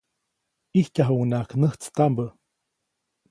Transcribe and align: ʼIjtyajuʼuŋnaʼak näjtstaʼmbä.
ʼIjtyajuʼuŋnaʼak 0.73 1.49
näjtstaʼmbä. 1.59 2.25